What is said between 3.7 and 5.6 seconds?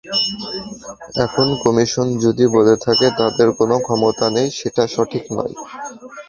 ক্ষমতা নেই, সেটা সঠিক নয়।